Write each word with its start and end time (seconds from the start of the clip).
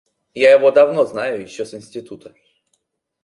Я 0.33 0.53
его 0.53 0.71
давно 0.71 1.05
знаю, 1.05 1.43
еще 1.43 1.63
с 1.63 1.75
института. 1.75 2.33